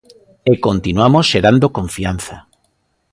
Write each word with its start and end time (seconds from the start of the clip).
E 0.51 0.53
continuamos 0.67 1.25
xerando 1.31 1.73
confianza. 1.77 2.35